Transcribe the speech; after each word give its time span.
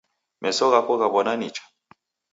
Meso 0.41 0.65
ghako 0.73 0.93
ghaw'ona 1.01 1.33
nicha? 1.39 1.63